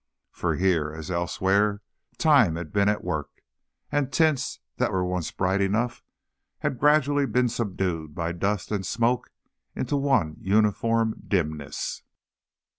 For 0.31 0.55
here, 0.55 0.91
as 0.91 1.11
elsewhere, 1.11 1.83
time 2.17 2.55
had 2.55 2.73
been 2.73 2.89
at 2.89 3.03
work, 3.03 3.43
and 3.91 4.11
tints 4.11 4.59
that 4.77 4.91
were 4.91 5.05
once 5.05 5.29
bright 5.29 5.61
enough 5.61 6.03
had 6.61 6.79
gradually 6.79 7.27
been 7.27 7.49
subdued 7.49 8.15
by 8.15 8.31
dust 8.31 8.71
and 8.71 8.83
smoke 8.83 9.29
into 9.75 9.97
one 9.97 10.37
uniform 10.39 11.21
dimness. 11.27 12.01